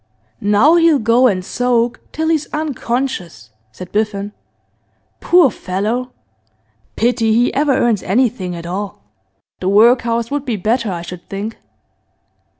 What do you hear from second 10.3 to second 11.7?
would be better, I should think.